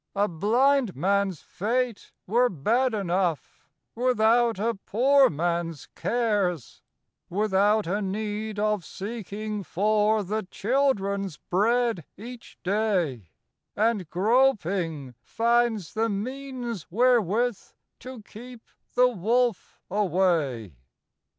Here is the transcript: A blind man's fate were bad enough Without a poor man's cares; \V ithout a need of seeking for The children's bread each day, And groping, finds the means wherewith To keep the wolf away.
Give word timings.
A 0.15 0.27
blind 0.27 0.95
man's 0.95 1.41
fate 1.41 2.11
were 2.25 2.49
bad 2.49 2.95
enough 2.95 3.67
Without 3.93 4.57
a 4.57 4.73
poor 4.73 5.29
man's 5.29 5.85
cares; 5.93 6.81
\V 7.29 7.35
ithout 7.35 7.85
a 7.85 8.01
need 8.01 8.57
of 8.57 8.83
seeking 8.83 9.61
for 9.61 10.23
The 10.23 10.41
children's 10.49 11.37
bread 11.37 12.03
each 12.17 12.57
day, 12.63 13.29
And 13.75 14.09
groping, 14.09 15.13
finds 15.21 15.93
the 15.93 16.09
means 16.09 16.87
wherewith 16.89 17.61
To 17.99 18.23
keep 18.23 18.63
the 18.95 19.07
wolf 19.07 19.79
away. 19.87 20.77